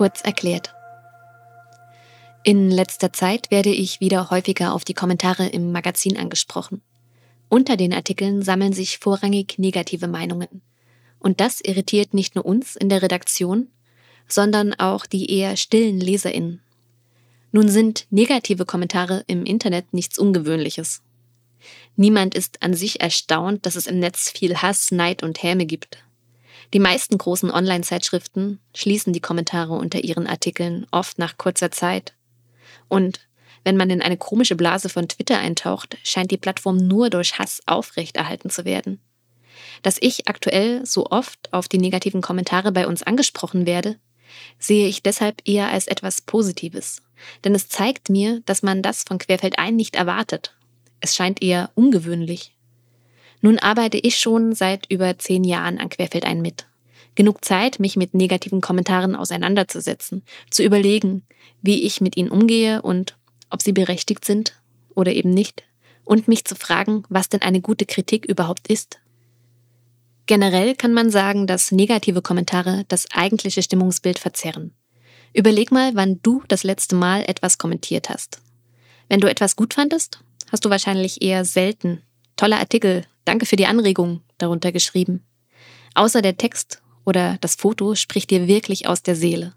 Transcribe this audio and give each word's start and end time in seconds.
Kurz 0.00 0.22
erklärt. 0.22 0.72
In 2.42 2.70
letzter 2.70 3.12
Zeit 3.12 3.50
werde 3.50 3.68
ich 3.68 4.00
wieder 4.00 4.30
häufiger 4.30 4.72
auf 4.72 4.82
die 4.82 4.94
Kommentare 4.94 5.48
im 5.48 5.72
Magazin 5.72 6.16
angesprochen. 6.16 6.80
Unter 7.50 7.76
den 7.76 7.92
Artikeln 7.92 8.40
sammeln 8.40 8.72
sich 8.72 8.96
vorrangig 8.96 9.58
negative 9.58 10.08
Meinungen. 10.08 10.62
Und 11.18 11.38
das 11.42 11.60
irritiert 11.60 12.14
nicht 12.14 12.34
nur 12.34 12.46
uns 12.46 12.76
in 12.76 12.88
der 12.88 13.02
Redaktion, 13.02 13.68
sondern 14.26 14.72
auch 14.72 15.04
die 15.04 15.30
eher 15.30 15.58
stillen 15.58 16.00
Leserinnen. 16.00 16.62
Nun 17.52 17.68
sind 17.68 18.06
negative 18.08 18.64
Kommentare 18.64 19.22
im 19.26 19.44
Internet 19.44 19.92
nichts 19.92 20.18
Ungewöhnliches. 20.18 21.02
Niemand 21.96 22.34
ist 22.34 22.62
an 22.62 22.72
sich 22.72 23.02
erstaunt, 23.02 23.66
dass 23.66 23.76
es 23.76 23.86
im 23.86 23.98
Netz 23.98 24.30
viel 24.30 24.56
Hass, 24.56 24.92
Neid 24.92 25.22
und 25.22 25.42
Häme 25.42 25.66
gibt. 25.66 25.98
Die 26.72 26.78
meisten 26.78 27.18
großen 27.18 27.50
Online-Zeitschriften 27.50 28.60
schließen 28.74 29.12
die 29.12 29.20
Kommentare 29.20 29.74
unter 29.74 30.04
ihren 30.04 30.26
Artikeln 30.26 30.86
oft 30.92 31.18
nach 31.18 31.36
kurzer 31.36 31.70
Zeit. 31.70 32.14
Und 32.88 33.26
wenn 33.64 33.76
man 33.76 33.90
in 33.90 34.00
eine 34.00 34.16
komische 34.16 34.54
Blase 34.54 34.88
von 34.88 35.08
Twitter 35.08 35.38
eintaucht, 35.38 35.98
scheint 36.04 36.30
die 36.30 36.38
Plattform 36.38 36.76
nur 36.76 37.10
durch 37.10 37.38
Hass 37.38 37.60
aufrechterhalten 37.66 38.50
zu 38.50 38.64
werden. 38.64 39.00
Dass 39.82 39.98
ich 40.00 40.28
aktuell 40.28 40.86
so 40.86 41.06
oft 41.06 41.52
auf 41.52 41.68
die 41.68 41.78
negativen 41.78 42.22
Kommentare 42.22 42.72
bei 42.72 42.86
uns 42.86 43.02
angesprochen 43.02 43.66
werde, 43.66 43.98
sehe 44.58 44.86
ich 44.86 45.02
deshalb 45.02 45.42
eher 45.44 45.70
als 45.70 45.88
etwas 45.88 46.20
Positives. 46.20 47.02
Denn 47.44 47.54
es 47.54 47.68
zeigt 47.68 48.08
mir, 48.08 48.40
dass 48.46 48.62
man 48.62 48.82
das 48.82 49.02
von 49.02 49.18
Querfeldein 49.18 49.76
nicht 49.76 49.96
erwartet. 49.96 50.54
Es 51.00 51.14
scheint 51.16 51.42
eher 51.42 51.70
ungewöhnlich. 51.74 52.54
Nun 53.42 53.58
arbeite 53.58 53.98
ich 53.98 54.18
schon 54.18 54.54
seit 54.54 54.90
über 54.90 55.18
zehn 55.18 55.44
Jahren 55.44 55.78
an 55.78 55.88
Querfeldein 55.88 56.42
mit. 56.42 56.66
Genug 57.14 57.44
Zeit, 57.44 57.80
mich 57.80 57.96
mit 57.96 58.14
negativen 58.14 58.60
Kommentaren 58.60 59.16
auseinanderzusetzen, 59.16 60.22
zu 60.50 60.62
überlegen, 60.62 61.22
wie 61.62 61.82
ich 61.82 62.00
mit 62.00 62.16
ihnen 62.16 62.30
umgehe 62.30 62.82
und 62.82 63.16
ob 63.50 63.62
sie 63.62 63.72
berechtigt 63.72 64.24
sind 64.24 64.54
oder 64.94 65.12
eben 65.12 65.30
nicht, 65.30 65.64
und 66.04 66.28
mich 66.28 66.44
zu 66.44 66.54
fragen, 66.54 67.04
was 67.08 67.28
denn 67.28 67.42
eine 67.42 67.60
gute 67.60 67.86
Kritik 67.86 68.26
überhaupt 68.26 68.68
ist. 68.68 69.00
Generell 70.26 70.76
kann 70.76 70.92
man 70.92 71.10
sagen, 71.10 71.46
dass 71.46 71.72
negative 71.72 72.22
Kommentare 72.22 72.84
das 72.88 73.10
eigentliche 73.12 73.62
Stimmungsbild 73.62 74.18
verzerren. 74.18 74.72
Überleg 75.32 75.72
mal, 75.72 75.94
wann 75.94 76.20
du 76.22 76.42
das 76.48 76.62
letzte 76.64 76.94
Mal 76.94 77.24
etwas 77.26 77.58
kommentiert 77.58 78.08
hast. 78.08 78.40
Wenn 79.08 79.20
du 79.20 79.28
etwas 79.28 79.56
gut 79.56 79.74
fandest, 79.74 80.20
hast 80.52 80.64
du 80.64 80.70
wahrscheinlich 80.70 81.22
eher 81.22 81.44
selten 81.44 82.02
toller 82.36 82.58
Artikel, 82.58 83.04
danke 83.30 83.46
für 83.46 83.56
die 83.56 83.66
Anregung 83.66 84.22
darunter 84.38 84.72
geschrieben. 84.72 85.24
Außer 85.94 86.20
der 86.20 86.36
Text 86.36 86.82
oder 87.04 87.38
das 87.40 87.54
Foto 87.54 87.94
spricht 87.94 88.30
dir 88.30 88.48
wirklich 88.48 88.88
aus 88.88 89.04
der 89.04 89.14
Seele 89.14 89.54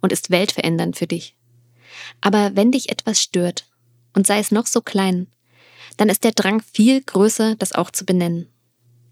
und 0.00 0.12
ist 0.12 0.30
weltverändernd 0.30 0.96
für 0.96 1.08
dich. 1.08 1.36
Aber 2.20 2.52
wenn 2.54 2.70
dich 2.70 2.90
etwas 2.90 3.20
stört, 3.20 3.66
und 4.14 4.26
sei 4.26 4.38
es 4.38 4.52
noch 4.52 4.66
so 4.66 4.80
klein, 4.80 5.26
dann 5.96 6.08
ist 6.08 6.22
der 6.22 6.30
Drang 6.30 6.62
viel 6.62 7.02
größer, 7.02 7.56
das 7.56 7.72
auch 7.72 7.90
zu 7.90 8.04
benennen. 8.04 8.48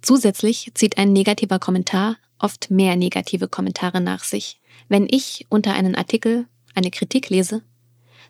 Zusätzlich 0.03 0.71
zieht 0.75 0.99
ein 0.99 1.13
negativer 1.13 1.59
Kommentar 1.59 2.17
oft 2.39 2.71
mehr 2.71 2.95
negative 2.95 3.49
Kommentare 3.49 4.01
nach 4.01 4.23
sich. 4.23 4.61
Wenn 4.89 5.09
ich 5.11 5.47
unter 5.49 5.75
einen 5.75 5.97
Artikel 5.97 6.47
eine 6.75 6.93
Kritik 6.93 7.29
lese, 7.29 7.63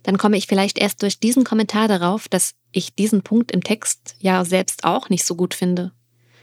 dann 0.03 0.19
komme 0.19 0.37
ich 0.37 0.47
vielleicht 0.47 0.79
erst 0.79 1.03
durch 1.03 1.21
diesen 1.21 1.45
Kommentar 1.45 1.89
darauf, 1.89 2.29
dass 2.29 2.55
ich 2.73 2.95
diesen 2.95 3.23
Punkt 3.23 3.53
im 3.53 3.63
Text 3.63 4.17
ja 4.19 4.45
selbst 4.45 4.85
auch 4.85 5.09
nicht 5.09 5.25
so 5.25 5.35
gut 5.35 5.55
finde. 5.55 5.93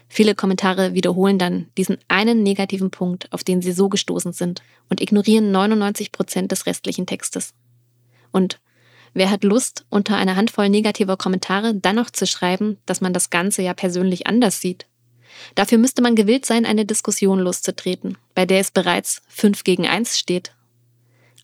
Viele 0.08 0.34
Kommentare 0.34 0.94
wiederholen 0.94 1.38
dann 1.38 1.68
diesen 1.76 1.98
einen 2.08 2.42
negativen 2.42 2.90
Punkt, 2.90 3.32
auf 3.32 3.42
den 3.42 3.62
sie 3.62 3.72
so 3.72 3.88
gestoßen 3.88 4.32
sind 4.32 4.62
und 4.88 5.00
ignorieren 5.00 5.50
99 5.50 6.12
Prozent 6.12 6.52
des 6.52 6.66
restlichen 6.66 7.06
Textes. 7.06 7.54
Und 8.30 8.60
wer 9.12 9.30
hat 9.30 9.44
Lust, 9.44 9.86
unter 9.90 10.16
einer 10.16 10.36
Handvoll 10.36 10.68
negativer 10.68 11.16
Kommentare 11.16 11.74
dann 11.74 11.96
noch 11.96 12.10
zu 12.10 12.26
schreiben, 12.26 12.78
dass 12.86 13.00
man 13.00 13.12
das 13.12 13.30
Ganze 13.30 13.62
ja 13.62 13.74
persönlich 13.74 14.26
anders 14.26 14.60
sieht? 14.60 14.86
Dafür 15.54 15.78
müsste 15.78 16.02
man 16.02 16.14
gewillt 16.14 16.46
sein, 16.46 16.64
eine 16.64 16.84
Diskussion 16.84 17.40
loszutreten, 17.40 18.16
bei 18.34 18.46
der 18.46 18.60
es 18.60 18.70
bereits 18.70 19.22
5 19.28 19.64
gegen 19.64 19.86
1 19.86 20.18
steht. 20.18 20.53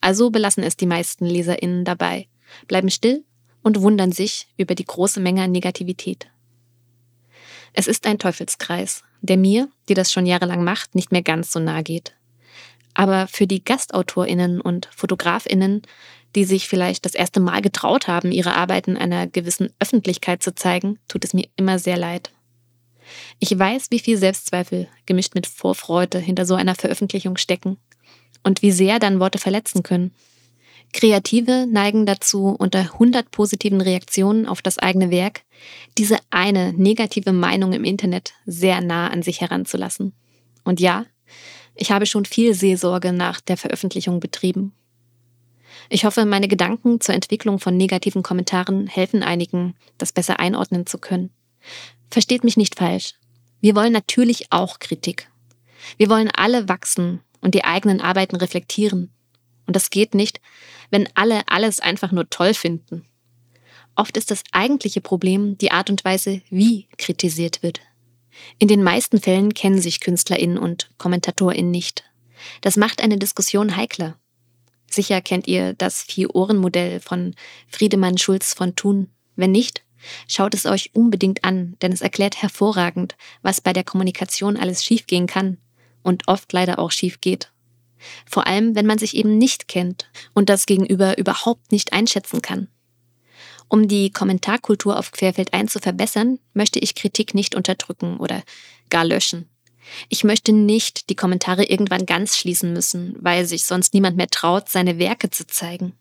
Also 0.01 0.31
belassen 0.31 0.63
es 0.63 0.77
die 0.77 0.87
meisten 0.87 1.27
LeserInnen 1.27 1.85
dabei, 1.85 2.29
bleiben 2.67 2.91
still 2.91 3.25
und 3.63 3.83
wundern 3.83 4.13
sich 4.13 4.49
über 4.57 4.75
die 4.75 4.85
große 4.85 5.21
Menge 5.21 5.43
an 5.43 5.53
Negativität. 5.53 6.29
Es 7.73 7.87
ist 7.87 8.07
ein 8.07 8.19
Teufelskreis, 8.19 9.05
der 9.21 9.37
mir, 9.37 9.69
die 9.89 9.95
das 9.95 10.11
schon 10.13 10.27
jahrelang 10.27 10.65
macht, 10.65 10.95
nicht 10.95 11.13
mehr 11.13 11.23
ganz 11.23 11.53
so 11.53 11.61
nahe 11.61 11.83
geht. 11.83 12.15
Aber 12.95 13.29
für 13.29 13.47
die 13.47 13.63
GastautorInnen 13.63 14.61
und 14.61 14.89
FotografInnen, 14.93 15.83
die 16.35 16.45
sich 16.45 16.69
vielleicht 16.69 17.05
das 17.05 17.15
erste 17.15 17.39
Mal 17.39 17.63
getraut 17.63 18.09
haben, 18.09 18.33
ihre 18.33 18.55
Arbeiten 18.55 18.97
einer 18.97 19.27
gewissen 19.27 19.73
Öffentlichkeit 19.79 20.43
zu 20.43 20.55
zeigen, 20.55 20.99
tut 21.07 21.25
es 21.25 21.35
mir 21.35 21.47
immer 21.57 21.79
sehr 21.79 21.97
leid. 21.97 22.33
Ich 23.39 23.57
weiß, 23.57 23.87
wie 23.91 23.99
viel 23.99 24.17
Selbstzweifel 24.17 24.89
gemischt 25.07 25.35
mit 25.35 25.47
Vorfreude 25.47 26.19
hinter 26.19 26.47
so 26.47 26.55
einer 26.55 26.75
Veröffentlichung 26.75 27.37
stecken 27.37 27.79
und 28.43 28.63
wie 28.63 28.73
sehr 28.73 28.99
dann 28.99 29.21
Worte 29.21 29.39
verletzen 29.39 29.83
können. 29.83 30.13
Kreative 30.93 31.67
neigen 31.71 32.05
dazu, 32.05 32.49
unter 32.59 32.81
100 32.81 33.31
positiven 33.31 33.81
Reaktionen 33.81 34.47
auf 34.47 34.61
das 34.61 34.79
eigene 34.79 35.11
Werk 35.11 35.43
diese 35.99 36.19
eine 36.31 36.73
negative 36.73 37.33
Meinung 37.33 37.73
im 37.73 37.85
Internet 37.85 38.33
sehr 38.47 38.81
nah 38.81 39.09
an 39.09 39.23
sich 39.23 39.41
heranzulassen. 39.41 40.13
Und 40.65 40.81
ja, 40.81 41.07
ich 41.75 41.93
habe 41.93 42.07
schon 42.07 42.25
viel 42.25 42.55
Seelsorge 42.55 43.13
nach 43.13 43.41
der 43.41 43.57
Veröffentlichung 43.57 44.21
betrieben. 44.21 44.73
Ich 45.89 46.05
hoffe, 46.05 46.25
meine 46.25 46.49
Gedanken 46.49 47.01
zur 47.01 47.15
Entwicklung 47.15 47.59
von 47.59 47.77
negativen 47.77 48.23
Kommentaren 48.23 48.87
helfen 48.87 49.23
einigen, 49.23 49.75
das 49.99 50.13
besser 50.13 50.41
einordnen 50.41 50.87
zu 50.87 50.99
können. 50.99 51.31
Versteht 52.11 52.45
mich 52.45 52.57
nicht 52.57 52.77
falsch. 52.77 53.15
Wir 53.61 53.75
wollen 53.77 53.93
natürlich 53.93 54.47
auch 54.51 54.79
Kritik. 54.79 55.31
Wir 55.97 56.09
wollen 56.09 56.31
alle 56.35 56.69
wachsen 56.69 57.21
und 57.41 57.55
die 57.55 57.65
eigenen 57.65 58.01
Arbeiten 58.01 58.37
reflektieren. 58.37 59.11
Und 59.67 59.77
das 59.77 59.91
geht 59.91 60.15
nicht, 60.15 60.41
wenn 60.91 61.09
alle 61.15 61.43
alles 61.47 61.81
einfach 61.81 62.13
nur 62.13 62.29
toll 62.29 62.55
finden. 62.55 63.05
Oft 63.95 64.17
ist 64.17 64.31
das 64.31 64.43
eigentliche 64.53 65.01
Problem 65.01 65.59
die 65.59 65.73
Art 65.73 65.91
und 65.91 66.05
Weise, 66.05 66.43
wie 66.51 66.89
kritisiert 66.97 67.63
wird. 67.63 67.81
In 68.59 68.69
den 68.69 68.83
meisten 68.83 69.21
Fällen 69.21 69.53
kennen 69.55 69.81
sich 69.81 70.01
KünstlerInnen 70.01 70.59
und 70.59 70.91
KommentatorInnen 70.99 71.71
nicht. 71.71 72.05
Das 72.63 72.77
macht 72.77 73.03
eine 73.03 73.19
Diskussion 73.19 73.77
heikler. 73.77 74.17
Sicher 74.91 75.21
kennt 75.21 75.47
ihr 75.47 75.75
das 75.75 76.03
Vier-Ohren-Modell 76.03 77.01
von 77.01 77.35
Friedemann 77.69 78.19
Schulz 78.19 78.55
von 78.55 78.75
Thun. 78.75 79.09
Wenn 79.37 79.53
nicht, 79.53 79.85
schaut 80.27 80.55
es 80.55 80.67
euch 80.67 80.91
unbedingt 80.95 81.45
an, 81.45 81.77
denn 81.83 81.93
es 81.93 82.01
erklärt 82.01 82.43
hervorragend, 82.43 83.17
was 83.43 83.61
bei 83.61 83.73
der 83.73 83.85
Kommunikation 83.85 84.57
alles 84.57 84.83
schiefgehen 84.83 85.27
kann 85.27 85.59
und 86.03 86.29
oft 86.29 86.53
leider 86.53 86.79
auch 86.79 86.91
schief 86.91 87.21
geht. 87.21 87.53
Vor 88.27 88.47
allem, 88.47 88.75
wenn 88.75 88.87
man 88.87 88.99
sich 88.99 89.17
eben 89.17 89.37
nicht 89.37 89.69
kennt 89.69 90.11
und 90.35 90.49
das 90.49 90.67
Gegenüber 90.67 91.19
überhaupt 91.19 91.73
nicht 91.73 91.93
einschätzen 91.93 92.43
kann. 92.43 92.69
Um 93.69 93.87
die 93.87 94.11
Kommentarkultur 94.11 94.99
auf 94.99 95.13
Querfeldein 95.13 95.69
zu 95.69 95.79
verbessern, 95.79 96.39
möchte 96.55 96.79
ich 96.81 96.95
Kritik 96.95 97.35
nicht 97.35 97.55
unterdrücken 97.55 98.17
oder 98.17 98.43
gar 98.89 99.05
löschen. 99.05 99.49
Ich 100.09 100.25
möchte 100.25 100.53
nicht 100.53 101.09
die 101.09 101.15
Kommentare 101.15 101.65
irgendwann 101.65 102.07
ganz 102.07 102.37
schließen 102.37 102.73
müssen, 102.73 103.17
weil 103.21 103.47
sich 103.47 103.65
sonst 103.65 103.95
niemand 103.95 104.17
mehr 104.17 104.29
traut, 104.29 104.69
seine 104.69 104.99
Werke 104.99 105.31
zu 105.31 105.47
zeigen. 105.47 105.93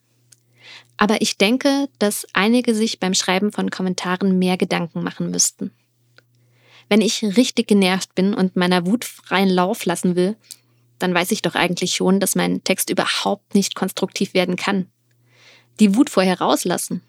Aber 0.97 1.21
ich 1.21 1.37
denke, 1.37 1.87
dass 1.97 2.27
einige 2.33 2.75
sich 2.75 2.99
beim 2.99 3.13
Schreiben 3.13 3.51
von 3.51 3.69
Kommentaren 3.69 4.37
mehr 4.37 4.57
Gedanken 4.57 5.03
machen 5.03 5.31
müssten. 5.31 5.71
Wenn 6.89 7.01
ich 7.01 7.23
richtig 7.23 7.67
genervt 7.67 8.15
bin 8.15 8.33
und 8.33 8.55
meiner 8.55 8.85
Wut 8.85 9.05
freien 9.05 9.49
Lauf 9.49 9.85
lassen 9.85 10.15
will, 10.15 10.35
dann 10.97 11.13
weiß 11.13 11.31
ich 11.31 11.41
doch 11.41 11.55
eigentlich 11.55 11.93
schon, 11.93 12.19
dass 12.19 12.35
mein 12.35 12.63
Text 12.63 12.89
überhaupt 12.89 13.55
nicht 13.55 13.75
konstruktiv 13.75 14.33
werden 14.33 14.55
kann. 14.55 14.87
Die 15.79 15.95
Wut 15.95 16.09
vorher 16.09 16.41
rauslassen, 16.41 17.01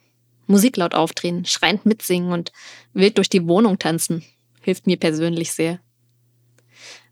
Musik 0.46 0.76
laut 0.76 0.94
aufdrehen, 0.94 1.44
schreiend 1.44 1.86
mitsingen 1.86 2.30
und 2.32 2.52
wild 2.92 3.18
durch 3.18 3.28
die 3.28 3.48
Wohnung 3.48 3.78
tanzen, 3.78 4.24
hilft 4.60 4.86
mir 4.86 4.98
persönlich 4.98 5.52
sehr. 5.52 5.80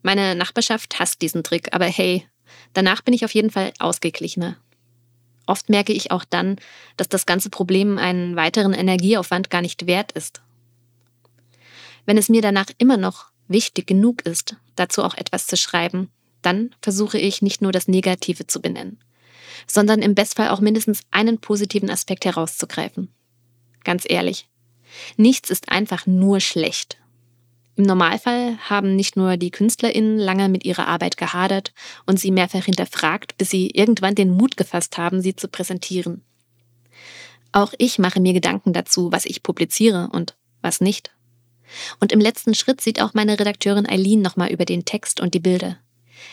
Meine 0.03 0.35
Nachbarschaft 0.35 0.99
hasst 1.01 1.23
diesen 1.23 1.43
Trick, 1.43 1.75
aber 1.75 1.87
hey, 1.87 2.27
danach 2.75 3.03
bin 3.03 3.15
ich 3.15 3.25
auf 3.25 3.35
jeden 3.35 3.51
Fall 3.51 3.73
ausgeglichener. 3.79 4.57
Oft 5.47 5.71
merke 5.71 5.93
ich 5.93 6.11
auch 6.11 6.25
dann, 6.25 6.57
dass 6.97 7.09
das 7.09 7.25
ganze 7.25 7.49
Problem 7.49 7.99
einen 7.99 8.37
weiteren 8.37 8.75
Energieaufwand 8.75 9.51
gar 9.51 9.63
nicht 9.63 9.87
wert 9.87 10.13
ist. 10.13 10.43
Wenn 12.09 12.17
es 12.17 12.31
mir 12.31 12.41
danach 12.41 12.71
immer 12.79 12.97
noch 12.97 13.27
wichtig 13.49 13.87
genug 13.87 14.23
ist, 14.23 14.57
dazu 14.77 15.03
auch 15.05 15.15
etwas 15.15 15.47
zu 15.47 15.59
schreiben, 15.59 16.09
dann 16.41 16.75
versuche 16.81 17.19
ich 17.19 17.43
nicht 17.43 17.61
nur 17.61 17.71
das 17.71 17.87
Negative 17.87 18.47
zu 18.47 18.63
benennen, 18.63 18.99
sondern 19.67 20.01
im 20.01 20.15
Bestfall 20.15 20.49
auch 20.49 20.61
mindestens 20.61 21.03
einen 21.11 21.37
positiven 21.37 21.91
Aspekt 21.91 22.25
herauszugreifen. 22.25 23.13
Ganz 23.85 24.07
ehrlich, 24.09 24.49
nichts 25.19 25.51
ist 25.51 25.69
einfach 25.69 26.07
nur 26.07 26.41
schlecht. 26.41 26.97
Im 27.77 27.85
Normalfall 27.85 28.57
haben 28.57 28.97
nicht 28.97 29.19
nur 29.19 29.37
die 29.37 29.51
KünstlerInnen 29.51 30.17
lange 30.17 30.49
mit 30.49 30.65
ihrer 30.65 30.89
Arbeit 30.89 31.19
gehadert 31.19 31.75
und 32.07 32.19
sie 32.19 32.31
mehrfach 32.31 32.65
hinterfragt, 32.65 33.37
bis 33.37 33.51
sie 33.51 33.69
irgendwann 33.69 34.15
den 34.15 34.31
Mut 34.31 34.57
gefasst 34.57 34.97
haben, 34.97 35.21
sie 35.21 35.37
zu 35.37 35.47
präsentieren. 35.47 36.25
Auch 37.53 37.75
ich 37.77 37.99
mache 37.99 38.21
mir 38.21 38.33
Gedanken 38.33 38.73
dazu, 38.73 39.13
was 39.13 39.27
ich 39.27 39.43
publiziere 39.43 40.09
und 40.11 40.39
was 40.63 40.81
nicht. 40.81 41.13
Und 42.01 42.13
im 42.13 42.21
letzten 42.21 42.55
Schritt 42.55 42.81
sieht 42.81 43.01
auch 43.01 43.15
meine 43.15 43.39
Redakteurin 43.39 43.89
Eileen 43.89 44.23
nochmal 44.23 44.51
über 44.51 44.65
den 44.65 44.85
Text 44.85 45.21
und 45.21 45.35
die 45.35 45.41
Bilder. 45.41 45.79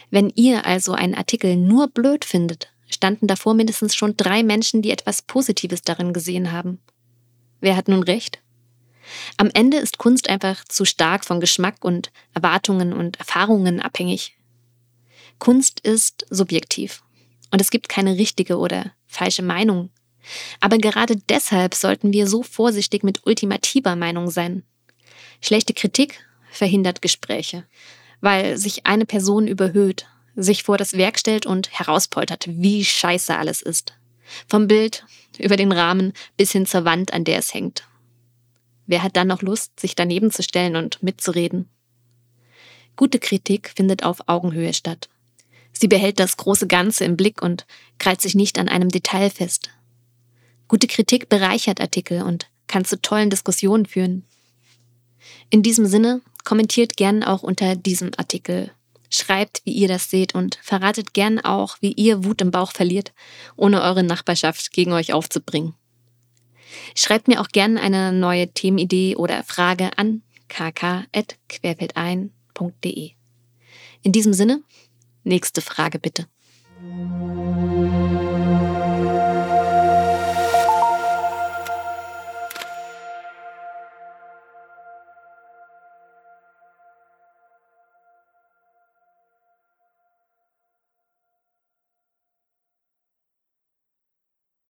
Wenn 0.10 0.30
ihr 0.30 0.66
also 0.66 0.94
einen 0.94 1.16
Artikel 1.16 1.56
nur 1.56 1.88
blöd 1.88 2.26
findet, 2.26 2.70
standen 2.88 3.28
davor 3.28 3.54
mindestens 3.54 3.96
schon 3.96 4.18
drei 4.18 4.44
Menschen, 4.44 4.82
die 4.82 4.92
etwas 4.92 5.22
Positives 5.22 5.82
darin 5.82 6.14
gesehen 6.14 6.52
haben. 6.52 6.80
Wer 7.60 7.76
hat 7.76 7.88
nun 7.88 8.04
recht? 8.04 8.40
Am 9.38 9.50
Ende 9.54 9.78
ist 9.78 9.98
Kunst 9.98 10.30
einfach 10.30 10.64
zu 10.66 10.86
stark 10.86 11.26
von 11.26 11.40
Geschmack 11.40 11.84
und 11.84 12.12
Erwartungen 12.34 12.94
und 12.94 13.18
Erfahrungen 13.18 13.80
abhängig. 13.80 14.38
Kunst 15.40 15.80
ist 15.82 16.26
subjektiv 16.30 17.04
und 17.52 17.62
es 17.62 17.70
gibt 17.70 17.90
keine 17.90 18.18
richtige 18.18 18.58
oder 18.58 18.92
falsche 19.06 19.44
Meinung. 19.44 19.90
Aber 20.60 20.78
gerade 20.78 21.16
deshalb 21.30 21.76
sollten 21.76 22.14
wir 22.14 22.28
so 22.28 22.42
vorsichtig 22.42 23.04
mit 23.04 23.26
ultimativer 23.26 23.96
Meinung 23.96 24.32
sein. 24.32 24.64
Schlechte 25.42 25.74
Kritik 25.74 26.26
verhindert 26.52 27.02
Gespräche, 27.02 27.66
weil 28.22 28.58
sich 28.58 28.86
eine 28.86 29.06
Person 29.06 29.48
überhöht, 29.48 30.08
sich 30.36 30.64
vor 30.64 30.78
das 30.78 30.94
Werk 30.94 31.20
stellt 31.20 31.46
und 31.46 31.72
herauspoltert, 31.78 32.46
wie 32.48 32.84
scheiße 32.84 33.36
alles 33.36 33.62
ist. 33.62 33.94
Vom 34.48 34.68
Bild 34.68 35.06
über 35.38 35.56
den 35.56 35.72
Rahmen 35.72 36.14
bis 36.38 36.52
hin 36.52 36.66
zur 36.66 36.86
Wand, 36.86 37.14
an 37.14 37.24
der 37.24 37.40
es 37.40 37.54
hängt. 37.54 37.88
Wer 38.88 39.04
hat 39.04 39.16
dann 39.16 39.28
noch 39.28 39.42
Lust, 39.42 39.80
sich 39.80 39.96
daneben 39.96 40.32
zu 40.32 40.44
stellen 40.44 40.76
und 40.76 41.02
mitzureden? 41.02 41.70
Gute 42.96 43.20
Kritik 43.20 43.72
findet 43.76 44.04
auf 44.04 44.28
Augenhöhe 44.28 44.74
statt. 44.74 45.10
Sie 45.74 45.88
behält 45.88 46.20
das 46.20 46.38
große 46.38 46.68
Ganze 46.68 47.04
im 47.04 47.18
Blick 47.18 47.42
und 47.42 47.66
krallt 48.00 48.22
sich 48.22 48.36
nicht 48.36 48.58
an 48.58 48.70
einem 48.70 48.90
Detail 48.90 49.30
fest. 49.30 49.70
Gute 50.68 50.88
Kritik 50.88 51.28
bereichert 51.28 51.82
Artikel 51.82 52.22
und 52.22 52.50
kann 52.68 52.86
zu 52.86 53.02
tollen 53.02 53.30
Diskussionen 53.30 53.86
führen. 53.86 54.24
In 55.50 55.64
diesem 55.64 55.86
Sinne, 55.86 56.22
kommentiert 56.44 56.98
gern 56.98 57.24
auch 57.24 57.44
unter 57.44 57.76
diesem 57.76 58.12
Artikel. 58.18 58.72
Schreibt, 59.10 59.62
wie 59.66 59.74
ihr 59.74 59.88
das 59.88 60.10
seht 60.10 60.36
und 60.36 60.60
verratet 60.62 61.14
gern 61.14 61.40
auch, 61.40 61.78
wie 61.82 61.94
ihr 61.94 62.26
Wut 62.26 62.42
im 62.42 62.52
Bauch 62.52 62.72
verliert, 62.72 63.14
ohne 63.56 63.82
eure 63.82 64.04
Nachbarschaft 64.04 64.72
gegen 64.72 64.92
euch 64.94 65.14
aufzubringen. 65.14 65.74
Schreibt 66.96 67.28
mir 67.28 67.42
auch 67.42 67.50
gerne 67.50 67.82
eine 67.82 68.12
neue 68.12 68.48
Themenidee 68.50 69.16
oder 69.16 69.44
Frage 69.44 69.98
an 69.98 70.24
kk.querfeldein.de. 70.50 73.12
In 74.02 74.12
diesem 74.12 74.34
Sinne, 74.34 74.64
nächste 75.24 75.62
Frage 75.62 76.00
bitte. 76.00 76.28